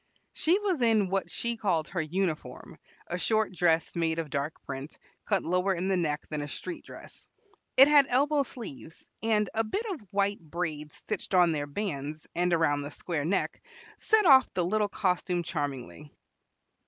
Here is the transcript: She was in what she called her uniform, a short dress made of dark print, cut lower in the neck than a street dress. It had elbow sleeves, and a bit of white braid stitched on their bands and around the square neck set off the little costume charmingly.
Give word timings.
She 0.33 0.57
was 0.57 0.81
in 0.81 1.09
what 1.11 1.29
she 1.29 1.57
called 1.57 1.89
her 1.89 2.01
uniform, 2.01 2.79
a 3.05 3.19
short 3.19 3.53
dress 3.53 3.95
made 3.95 4.17
of 4.17 4.31
dark 4.31 4.55
print, 4.65 4.97
cut 5.25 5.43
lower 5.43 5.75
in 5.75 5.89
the 5.89 5.95
neck 5.95 6.23
than 6.31 6.41
a 6.41 6.47
street 6.47 6.83
dress. 6.83 7.29
It 7.77 7.87
had 7.87 8.07
elbow 8.09 8.41
sleeves, 8.41 9.07
and 9.21 9.47
a 9.53 9.63
bit 9.63 9.85
of 9.91 9.99
white 10.09 10.39
braid 10.39 10.91
stitched 10.91 11.35
on 11.35 11.51
their 11.51 11.67
bands 11.67 12.25
and 12.33 12.51
around 12.51 12.81
the 12.81 12.89
square 12.89 13.25
neck 13.25 13.61
set 13.99 14.25
off 14.25 14.51
the 14.55 14.65
little 14.65 14.89
costume 14.89 15.43
charmingly. 15.43 16.11